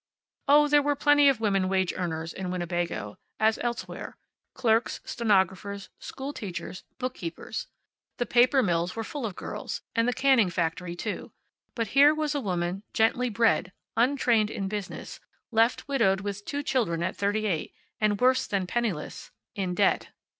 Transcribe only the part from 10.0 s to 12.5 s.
the canning factory too. But here was a